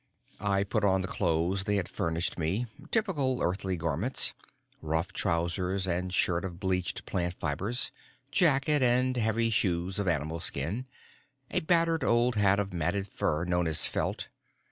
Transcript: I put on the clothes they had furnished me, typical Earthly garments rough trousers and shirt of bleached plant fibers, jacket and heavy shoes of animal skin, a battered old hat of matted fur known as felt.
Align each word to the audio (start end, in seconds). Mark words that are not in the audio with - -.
I 0.39 0.63
put 0.63 0.83
on 0.83 1.03
the 1.03 1.07
clothes 1.07 1.65
they 1.65 1.75
had 1.75 1.87
furnished 1.87 2.39
me, 2.39 2.65
typical 2.89 3.39
Earthly 3.43 3.77
garments 3.77 4.33
rough 4.81 5.13
trousers 5.13 5.85
and 5.85 6.11
shirt 6.11 6.43
of 6.43 6.59
bleached 6.59 7.05
plant 7.05 7.35
fibers, 7.35 7.91
jacket 8.31 8.81
and 8.81 9.15
heavy 9.15 9.51
shoes 9.51 9.99
of 9.99 10.07
animal 10.07 10.39
skin, 10.39 10.87
a 11.51 11.59
battered 11.59 12.03
old 12.03 12.33
hat 12.35 12.57
of 12.57 12.73
matted 12.73 13.09
fur 13.09 13.45
known 13.45 13.67
as 13.67 13.85
felt. 13.85 14.27